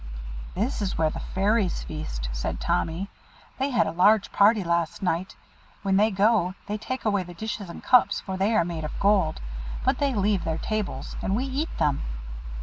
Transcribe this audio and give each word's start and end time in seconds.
"This 0.55 0.81
is 0.81 0.97
where 0.97 1.11
the 1.11 1.19
fairies 1.19 1.83
feast," 1.83 2.27
said 2.31 2.59
Tommy. 2.59 3.11
"They 3.59 3.69
had 3.69 3.85
a 3.85 3.91
large 3.91 4.31
party 4.31 4.63
last 4.63 5.03
night. 5.03 5.35
When 5.83 5.95
they 5.97 6.09
go, 6.09 6.55
they 6.65 6.79
take 6.79 7.05
away 7.05 7.21
the 7.21 7.35
dishes 7.35 7.69
and 7.69 7.83
cups, 7.83 8.19
for 8.19 8.35
they 8.35 8.55
are 8.55 8.65
made 8.65 8.83
of 8.83 8.99
gold; 8.99 9.41
but 9.85 9.99
they 9.99 10.15
leave 10.15 10.43
their 10.43 10.57
tables, 10.57 11.17
and 11.21 11.35
we 11.35 11.45
eat 11.45 11.69
them." 11.77 12.01